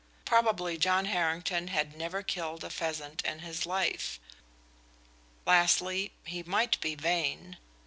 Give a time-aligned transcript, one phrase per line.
[0.25, 4.19] Probably John Harrington had never killed a pheasant in his life.
[5.45, 7.57] Lastly, he might be vain.